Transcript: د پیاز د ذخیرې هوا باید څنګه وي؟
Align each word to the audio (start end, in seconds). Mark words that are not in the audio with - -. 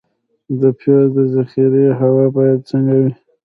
د 0.59 0.61
پیاز 0.79 1.07
د 1.15 1.17
ذخیرې 1.33 1.87
هوا 1.99 2.25
باید 2.35 2.59
څنګه 2.69 2.93
وي؟ 3.01 3.11